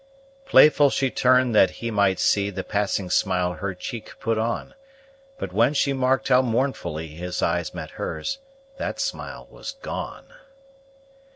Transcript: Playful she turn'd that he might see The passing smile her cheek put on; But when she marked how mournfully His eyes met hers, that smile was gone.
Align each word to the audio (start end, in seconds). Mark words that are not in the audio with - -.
Playful 0.47 0.89
she 0.89 1.11
turn'd 1.11 1.53
that 1.53 1.69
he 1.69 1.91
might 1.91 2.17
see 2.19 2.49
The 2.49 2.63
passing 2.63 3.11
smile 3.11 3.53
her 3.53 3.75
cheek 3.75 4.15
put 4.19 4.39
on; 4.39 4.73
But 5.37 5.53
when 5.53 5.75
she 5.75 5.93
marked 5.93 6.29
how 6.29 6.41
mournfully 6.41 7.09
His 7.09 7.43
eyes 7.43 7.75
met 7.75 7.91
hers, 7.91 8.39
that 8.77 8.99
smile 8.99 9.45
was 9.51 9.73
gone. 9.83 10.33